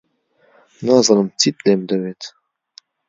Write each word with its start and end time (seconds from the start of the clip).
نازانم 0.85 1.27
چیت 1.39 1.57
لێم 1.65 1.81
دەوێت. 1.89 2.21